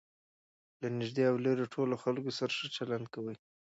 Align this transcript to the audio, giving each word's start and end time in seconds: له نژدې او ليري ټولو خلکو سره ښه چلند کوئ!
له 0.81 0.87
نژدې 0.99 1.23
او 1.31 1.35
ليري 1.43 1.65
ټولو 1.73 1.95
خلکو 2.03 2.29
سره 2.39 2.51
ښه 2.57 2.67
چلند 2.75 3.05
کوئ! 3.13 3.35